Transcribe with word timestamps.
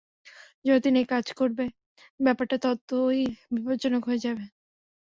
যতদিন 0.65 0.95
একাজ 0.97 1.25
করবে, 1.39 1.65
ব্যাপারটা 2.19 2.57
ততোই 2.65 3.21
বিপজ্জনক 3.53 4.01
হয়ে 4.07 4.23
যাবে। 4.25 4.43